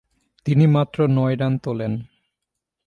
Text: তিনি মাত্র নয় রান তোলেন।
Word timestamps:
তিনি 0.45 0.65
মাত্র 0.67 0.97
নয় 1.17 1.35
রান 1.35 1.53
তোলেন। 1.57 1.93